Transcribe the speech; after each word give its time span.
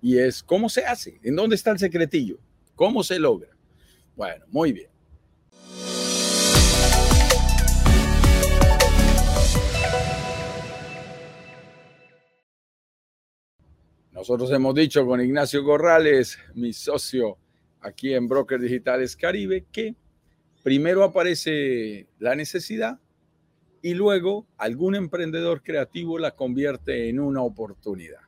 Y 0.00 0.18
es, 0.18 0.42
¿cómo 0.42 0.68
se 0.68 0.84
hace? 0.84 1.18
¿En 1.22 1.34
dónde 1.34 1.56
está 1.56 1.72
el 1.72 1.78
secretillo? 1.78 2.38
¿Cómo 2.76 3.02
se 3.02 3.18
logra? 3.18 3.50
Bueno, 4.14 4.44
muy 4.48 4.72
bien. 4.72 4.90
Nosotros 14.12 14.50
hemos 14.52 14.74
dicho 14.74 15.06
con 15.06 15.20
Ignacio 15.20 15.64
Corrales, 15.64 16.38
mi 16.54 16.72
socio 16.72 17.38
aquí 17.80 18.14
en 18.14 18.28
Broker 18.28 18.60
Digitales 18.60 19.16
Caribe, 19.16 19.66
que 19.70 19.94
primero 20.62 21.04
aparece 21.04 22.08
la 22.18 22.34
necesidad 22.34 23.00
y 23.80 23.94
luego 23.94 24.46
algún 24.56 24.96
emprendedor 24.96 25.62
creativo 25.62 26.18
la 26.18 26.32
convierte 26.32 27.08
en 27.08 27.20
una 27.20 27.42
oportunidad. 27.42 28.27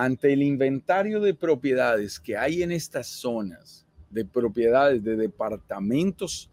Ante 0.00 0.32
el 0.32 0.42
inventario 0.42 1.20
de 1.20 1.34
propiedades 1.34 2.18
que 2.18 2.34
hay 2.34 2.62
en 2.62 2.72
estas 2.72 3.06
zonas, 3.06 3.86
de 4.08 4.24
propiedades, 4.24 5.04
de 5.04 5.14
departamentos 5.14 6.50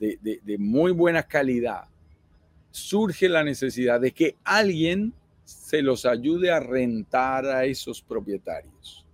de, 0.00 0.18
de 0.42 0.56
muy 0.56 0.92
buena 0.92 1.22
calidad, 1.22 1.84
surge 2.70 3.28
la 3.28 3.44
necesidad 3.44 4.00
de 4.00 4.12
que 4.12 4.36
alguien 4.42 5.12
se 5.44 5.82
los 5.82 6.06
ayude 6.06 6.50
a 6.50 6.58
rentar 6.58 7.44
a 7.44 7.66
esos 7.66 8.00
propietarios. 8.00 9.06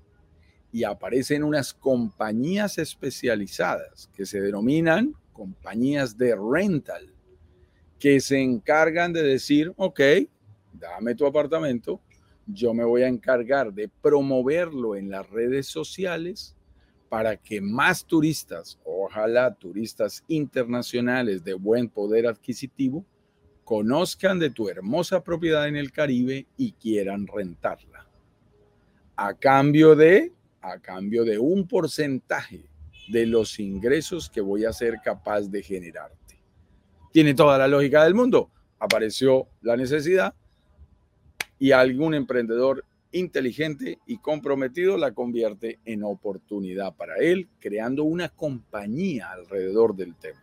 Y 0.71 0.85
aparecen 0.85 1.43
unas 1.43 1.75
compañías 1.75 2.79
especializadas 2.79 4.09
que 4.15 4.27
se 4.27 4.41
denominan 4.41 5.13
compañías 5.33 6.17
de 6.17 6.37
rental, 6.37 7.13
que 7.99 8.21
se 8.21 8.41
encargan 8.41 9.13
de 9.13 9.25
decir, 9.25 9.73
ok, 9.77 10.01
dame 10.73 11.17
tu 11.17 11.27
apartamento, 11.27 12.01
yo 12.47 12.75
me 12.75 12.85
voy 12.85 13.03
a 13.03 13.09
encargar 13.09 13.73
de 13.73 13.89
promoverlo 13.89 14.97
en 14.97 15.11
las 15.11 15.29
redes 15.31 15.67
sociales 15.67 16.57
para 17.09 17.37
que 17.37 17.61
más 17.61 18.07
turistas, 18.07 18.79
ojalá 18.85 19.55
turistas 19.55 20.25
internacionales 20.29 21.45
de 21.45 21.55
buen 21.55 21.89
poder 21.89 22.27
adquisitivo, 22.27 23.05
conozcan 23.65 24.39
de 24.39 24.51
tu 24.51 24.69
hermosa 24.69 25.23
propiedad 25.23 25.69
en 25.69 25.77
el 25.77 25.93
Caribe 25.93 26.47
y 26.57 26.73
quieran 26.73 27.27
rentarla. 27.27 28.07
A 29.17 29.35
cambio 29.35 29.95
de, 29.95 30.33
a 30.63 30.79
cambio 30.79 31.25
de 31.25 31.39
un 31.39 31.69
porcentaje 31.69 32.65
de 33.09 33.27
los 33.27 33.59
ingresos 33.61 34.31
que 34.31 34.41
voy 34.41 34.65
a 34.65 34.73
ser 34.73 35.01
capaz 35.05 35.43
de 35.43 35.63
generarte. 35.63 36.41
Tiene 37.13 37.35
toda 37.35 37.59
la 37.59 37.69
lógica 37.69 38.05
del 38.05 38.15
mundo. 38.15 38.51
Apareció 38.79 39.49
la 39.61 39.77
necesidad 39.77 40.35
y 41.63 41.71
algún 41.71 42.13
emprendedor 42.13 42.85
inteligente 43.13 44.01
y 44.05 44.19
comprometido 44.19 44.99
la 44.99 45.13
convierte 45.13 45.79
en 45.85 46.03
oportunidad 46.03 46.97
para 46.97 47.19
él, 47.19 47.49
creando 47.61 48.03
una 48.03 48.31
compañía 48.31 49.31
alrededor 49.31 49.95
del 49.95 50.17
tema. 50.17 50.43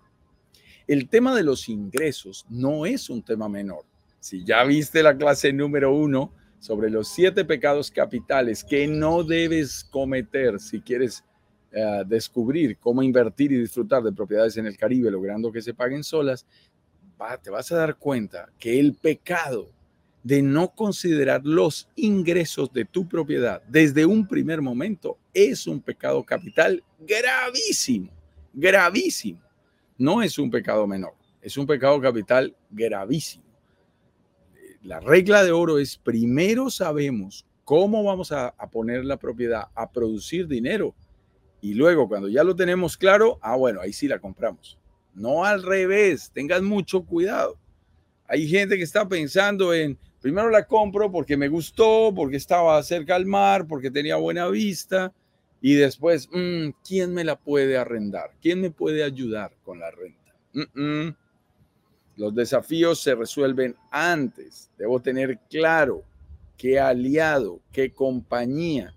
El 0.88 1.10
tema 1.10 1.36
de 1.36 1.44
los 1.44 1.68
ingresos 1.68 2.46
no 2.50 2.86
es 2.86 3.10
un 3.10 3.22
tema 3.22 3.50
menor. 3.50 3.84
Si 4.22 4.46
ya 4.46 4.64
viste 4.64 5.04
la 5.04 5.18
clase 5.18 5.52
número 5.52 5.94
uno 5.94 6.32
sobre 6.60 6.90
los 6.90 7.10
siete 7.10 7.44
pecados 7.44 7.92
capitales 7.92 8.64
que 8.64 8.88
no 8.88 9.22
debes 9.22 9.84
cometer 9.84 10.58
si 10.58 10.80
quieres 10.80 11.26
eh, 11.74 12.04
descubrir 12.08 12.78
cómo 12.78 13.04
invertir 13.04 13.52
y 13.52 13.60
disfrutar 13.60 14.04
de 14.04 14.14
propiedades 14.14 14.56
en 14.56 14.68
el 14.68 14.78
Caribe 14.78 15.12
logrando 15.12 15.52
que 15.52 15.62
se 15.62 15.74
paguen 15.74 16.02
solas, 16.02 16.46
te 17.44 17.50
vas 17.50 17.70
a 17.74 17.76
dar 17.76 17.98
cuenta 17.98 18.50
que 18.58 18.80
el 18.80 18.94
pecado 18.94 19.68
de 20.24 20.42
no 20.42 20.74
considerar 20.76 21.42
los 21.46 21.88
ingresos 21.96 22.72
de 22.74 22.86
tu 22.86 23.08
propiedad 23.08 23.62
desde 23.68 24.06
un 24.06 24.28
primer 24.28 24.62
momento 24.62 25.18
es 25.34 25.66
un 25.68 25.82
pecado 25.82 26.24
capital 26.24 26.84
gravísimo, 27.00 28.12
gravísimo 28.54 29.50
no 30.00 30.22
es 30.22 30.40
un 30.40 30.50
pecado 30.50 30.88
menor, 30.88 31.14
es 31.42 31.58
un 31.58 31.68
pecado 31.68 32.00
capital 32.00 32.56
gravísimo. 32.72 33.44
La 34.82 35.02
regla 35.02 35.44
de 35.44 35.52
oro 35.52 35.78
es 35.78 35.98
primero 35.98 36.70
sabemos 36.70 37.46
cómo 37.66 38.02
vamos 38.04 38.32
a, 38.32 38.56
poner 38.72 39.04
la 39.04 39.18
propiedad 39.18 39.68
a 39.76 39.92
producir 39.92 40.48
dinero 40.48 40.96
y 41.62 41.74
luego 41.74 42.08
cuando 42.08 42.30
ya 42.30 42.46
lo 42.46 42.56
tenemos 42.56 42.96
claro, 42.96 43.38
ah, 43.42 43.58
bueno, 43.58 43.82
ahí 43.82 43.92
sí 43.92 44.08
la 44.08 44.20
compramos. 44.20 44.80
No 45.14 45.44
al 45.44 45.64
revés, 45.64 46.32
tengan 46.34 46.64
mucho 46.64 47.02
cuidado. 47.04 47.58
Hay 48.26 48.48
gente 48.48 48.78
que 48.78 48.84
está 48.84 49.06
pensando 49.06 49.74
en, 49.74 49.98
primero 50.22 50.50
la 50.50 50.66
compro 50.66 51.12
porque 51.12 51.38
me 51.38 51.48
gustó, 51.48 52.14
porque 52.16 52.38
estaba 52.38 52.82
cerca 52.84 53.16
al 53.16 53.26
mar, 53.26 53.68
porque 53.68 53.92
tenía 53.92 54.16
buena 54.16 54.48
vista, 54.48 55.14
y 55.62 55.76
después, 55.76 56.30
mm, 56.32 56.70
¿quién 56.86 57.14
me 57.14 57.24
la 57.24 57.38
puede 57.38 57.78
arrendar? 57.78 58.32
¿Quién 58.42 58.62
me 58.62 58.72
puede 58.72 59.04
ayudar 59.04 59.54
con 59.64 59.80
la 59.80 59.92
renta? 59.92 60.34
Los 62.16 62.36
desafíos 62.36 63.02
se 63.02 63.16
resuelven 63.16 63.76
antes. 63.92 64.70
Debo 64.78 65.02
tener 65.02 65.40
claro 65.50 66.04
qué 66.58 66.80
aliado, 66.80 67.62
qué 67.72 67.94
compañía 67.94 68.94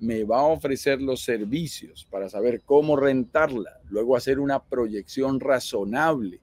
me 0.00 0.24
va 0.24 0.40
a 0.40 0.44
ofrecer 0.44 1.00
los 1.00 1.20
servicios 1.22 2.06
para 2.10 2.28
saber 2.28 2.62
cómo 2.64 2.96
rentarla, 2.96 3.80
luego 3.90 4.16
hacer 4.16 4.40
una 4.40 4.62
proyección 4.62 5.38
razonable. 5.40 6.40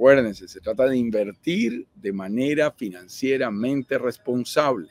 Acuérdense, 0.00 0.48
se 0.48 0.62
trata 0.62 0.86
de 0.86 0.96
invertir 0.96 1.86
de 1.94 2.10
manera 2.10 2.70
financieramente 2.70 3.98
responsable 3.98 4.88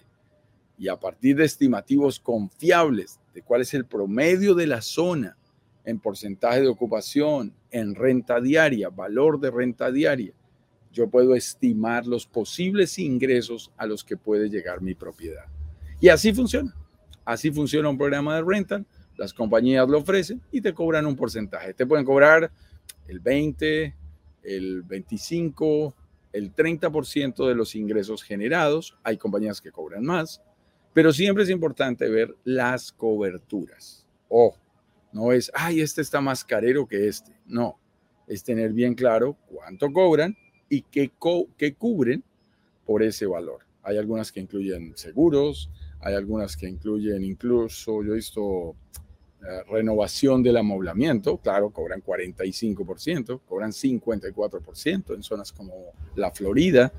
y 0.78 0.88
a 0.88 0.98
partir 0.98 1.36
de 1.36 1.46
estimativos 1.46 2.20
confiables 2.20 3.20
de 3.34 3.42
cuál 3.42 3.62
es 3.62 3.74
el 3.74 3.88
promedio 3.88 4.54
de 4.54 4.68
la 4.68 4.84
zona 4.84 5.36
en 5.84 6.00
porcentaje 6.00 6.62
de 6.62 6.68
ocupación, 6.68 7.56
en 7.72 7.96
renta 7.96 8.40
diaria, 8.40 8.90
valor 8.90 9.40
de 9.40 9.50
renta 9.50 9.92
diaria, 9.92 10.32
yo 10.94 11.10
puedo 11.10 11.34
estimar 11.34 12.06
los 12.06 12.28
posibles 12.28 13.00
ingresos 13.00 13.72
a 13.78 13.88
los 13.88 14.04
que 14.04 14.16
puede 14.16 14.48
llegar 14.48 14.80
mi 14.80 14.94
propiedad. 14.94 15.46
Y 16.00 16.10
así 16.10 16.36
funciona. 16.36 16.76
Así 17.26 17.50
funciona 17.50 17.90
un 17.90 17.98
programa 17.98 18.36
de 18.36 18.44
renta. 18.44 18.86
Las 19.18 19.34
compañías 19.34 19.90
lo 19.90 19.98
ofrecen 19.98 20.40
y 20.52 20.62
te 20.62 20.72
cobran 20.72 21.08
un 21.08 21.16
porcentaje. 21.16 21.74
Te 21.74 21.88
pueden 21.88 22.06
cobrar 22.06 22.52
el 23.08 23.20
20, 23.20 23.96
el 24.50 24.82
25, 24.84 25.96
el 26.34 26.54
30% 26.54 27.48
de 27.48 27.56
los 27.56 27.76
ingresos 27.76 28.24
generados. 28.24 28.98
Hay 29.04 29.18
compañías 29.18 29.62
que 29.62 29.72
cobran 29.72 30.04
más, 30.04 30.42
pero 30.94 31.14
siempre 31.14 31.44
es 31.44 31.50
importante 31.50 32.10
ver 32.10 32.36
las 32.44 32.92
coberturas. 32.92 34.06
Ojo, 34.28 34.58
no 35.12 35.32
es, 35.32 35.52
ay, 35.54 35.82
este 35.82 36.02
está 36.02 36.22
más 36.22 36.44
carero 36.44 36.88
que 36.88 37.08
este. 37.08 37.32
No, 37.46 37.80
es 38.28 38.44
tener 38.44 38.74
bien 38.74 38.96
claro 38.96 39.38
cuánto 39.48 39.92
cobran 39.92 40.36
y 40.70 40.84
qué, 40.84 41.12
qué 41.58 41.74
cubren 41.74 42.24
por 42.86 43.04
ese 43.04 43.26
valor. 43.26 43.66
Hay 43.84 43.98
algunas 43.98 44.32
que 44.32 44.40
incluyen 44.40 44.94
seguros, 44.96 45.70
hay 46.00 46.16
algunas 46.16 46.56
que 46.56 46.68
incluyen 46.68 47.24
incluso, 47.24 48.04
yo 48.04 48.14
he 48.14 48.16
visto 48.16 48.76
renovación 49.70 50.44
del 50.44 50.58
amoblamiento, 50.58 51.38
claro, 51.38 51.70
cobran 51.70 52.04
45%, 52.04 53.42
cobran 53.46 53.72
54% 53.72 55.16
en 55.16 55.24
zonas 55.24 55.52
como 55.52 55.74
la 56.16 56.32
Florida, 56.32 56.92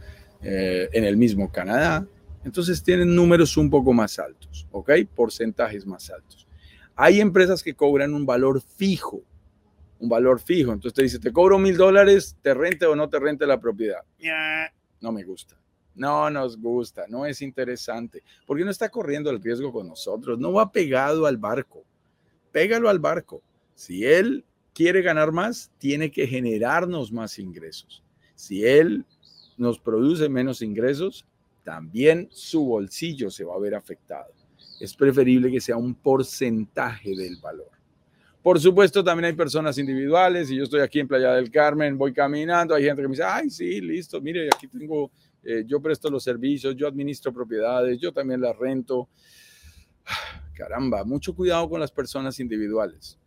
eh, 0.43 0.89
en 0.93 1.05
el 1.05 1.17
mismo 1.17 1.53
Canadá. 1.53 2.07
Entonces 2.45 2.83
tienen 2.83 3.15
números 3.15 3.57
un 3.57 3.69
poco 3.69 3.93
más 3.93 4.19
altos, 4.19 4.67
¿ok? 4.71 4.91
Porcentajes 5.15 5.87
más 5.87 6.11
altos. 6.11 6.49
Hay 6.97 7.21
empresas 7.21 7.63
que 7.63 7.75
cobran 7.75 8.15
un 8.15 8.25
valor 8.25 8.63
fijo, 8.63 9.23
un 9.99 10.09
valor 10.09 10.41
fijo. 10.41 10.73
Entonces 10.73 10.95
te 10.95 11.03
dice, 11.03 11.19
te 11.19 11.33
cobro 11.33 11.59
mil 11.59 11.77
dólares, 11.77 12.37
te 12.41 12.55
rente 12.55 12.87
o 12.87 12.97
no 12.97 13.09
te 13.09 13.19
rente 13.19 13.47
la 13.47 13.61
propiedad. 13.61 14.01
No 15.01 15.13
me 15.13 15.23
gusta. 15.23 15.61
No 15.95 16.31
nos 16.31 16.59
gusta, 16.59 17.05
no 17.09 17.27
es 17.27 17.43
interesante, 17.43 18.23
porque 18.47 18.65
no 18.65 18.71
está 18.71 18.89
corriendo 18.89 19.29
el 19.29 19.43
riesgo 19.43 19.73
con 19.73 19.89
nosotros, 19.89 20.39
no 20.39 20.53
va 20.53 20.71
pegado 20.73 21.27
al 21.27 21.37
barco. 21.37 21.85
Pégalo 22.53 22.89
al 22.89 22.99
barco. 22.99 23.43
Si 23.75 24.05
él 24.05 24.45
quiere 24.75 25.03
ganar 25.03 25.33
más, 25.33 25.71
tiene 25.79 26.11
que 26.11 26.27
generarnos 26.27 27.13
más 27.13 27.39
ingresos. 27.39 28.03
Si 28.35 28.65
él 28.65 29.05
nos 29.57 29.79
produce 29.79 30.29
menos 30.29 30.63
ingresos, 30.63 31.27
también 31.65 32.29
su 32.31 32.65
bolsillo 32.65 33.31
se 33.31 33.45
va 33.45 33.55
a 33.55 33.59
ver 33.59 33.75
afectado 33.75 34.33
es 34.81 34.95
preferible 34.95 35.51
que 35.51 35.61
sea 35.61 35.77
un 35.77 35.95
porcentaje 35.95 37.15
del 37.15 37.37
valor. 37.37 37.69
Por 38.43 38.59
supuesto, 38.59 39.05
también 39.05 39.27
hay 39.27 39.35
personas 39.35 39.77
individuales 39.77 40.51
y 40.51 40.57
yo 40.57 40.65
estoy 40.65 40.81
aquí 40.81 40.99
en 40.99 41.07
Playa 41.07 41.35
del 41.35 41.51
Carmen, 41.51 41.99
voy 41.99 42.15
caminando, 42.15 42.75
hay 42.75 42.85
gente 42.85 43.03
que 43.03 43.09
me 43.09 43.13
dice, 43.13 43.23
ay, 43.23 43.51
sí, 43.51 43.83
listo, 43.83 44.19
mire, 44.23 44.49
aquí 44.49 44.67
tengo, 44.67 45.11
eh, 45.45 45.65
yo 45.67 45.81
presto 45.83 46.09
los 46.09 46.25
servicios, 46.25 46.75
yo 46.75 46.89
administro 46.89 47.35
propiedades, 47.35 47.99
yo 48.01 48.11
también 48.11 48.41
las 48.41 48.57
rento. 48.57 49.11
Caramba, 50.61 51.05
mucho 51.05 51.35
cuidado 51.35 51.71
con 51.71 51.81
las 51.81 51.91
personas 51.91 52.39
individuales. 52.39 53.19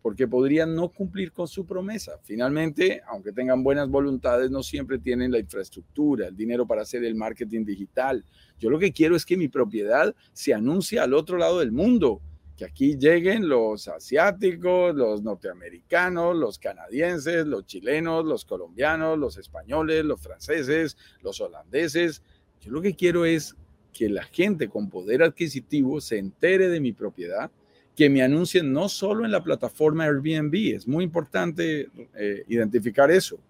porque 0.00 0.26
podrían 0.26 0.74
no 0.74 0.88
cumplir 0.88 1.32
con 1.32 1.46
su 1.48 1.66
promesa. 1.66 2.12
Finalmente, 2.22 3.02
aunque 3.08 3.32
tengan 3.32 3.62
buenas 3.62 3.90
voluntades, 3.90 4.50
no 4.50 4.62
siempre 4.62 4.98
tienen 4.98 5.32
la 5.32 5.38
infraestructura, 5.38 6.28
el 6.28 6.36
dinero 6.36 6.66
para 6.66 6.82
hacer 6.82 7.04
el 7.04 7.14
marketing 7.14 7.64
digital. 7.64 8.24
Yo 8.58 8.70
lo 8.70 8.78
que 8.78 8.92
quiero 8.92 9.16
es 9.16 9.26
que 9.26 9.36
mi 9.36 9.48
propiedad 9.48 10.14
se 10.32 10.54
anuncie 10.54 10.98
al 10.98 11.12
otro 11.12 11.36
lado 11.36 11.58
del 11.58 11.72
mundo, 11.72 12.22
que 12.56 12.64
aquí 12.64 12.96
lleguen 12.96 13.48
los 13.48 13.86
asiáticos, 13.88 14.94
los 14.94 15.22
norteamericanos, 15.22 16.34
los 16.36 16.58
canadienses, 16.58 17.44
los 17.44 17.66
chilenos, 17.66 18.24
los 18.24 18.46
colombianos, 18.46 19.18
los 19.18 19.36
españoles, 19.36 20.06
los 20.06 20.22
franceses, 20.22 20.96
los 21.22 21.38
holandeses. 21.40 22.22
Yo 22.60 22.70
lo 22.70 22.80
que 22.80 22.94
quiero 22.94 23.26
es 23.26 23.56
que 23.98 24.08
la 24.08 24.22
gente 24.22 24.68
con 24.68 24.88
poder 24.88 25.24
adquisitivo 25.24 26.00
se 26.00 26.18
entere 26.18 26.68
de 26.68 26.78
mi 26.78 26.92
propiedad 26.92 27.50
que 27.96 28.08
me 28.08 28.22
anuncien 28.22 28.72
no 28.72 28.88
solo 28.88 29.24
en 29.24 29.32
la 29.32 29.42
plataforma 29.42 30.04
Airbnb. 30.04 30.54
Es 30.76 30.86
muy 30.86 31.02
importante 31.02 31.88
eh, 32.14 32.44
identificar 32.46 33.10
eso. 33.10 33.40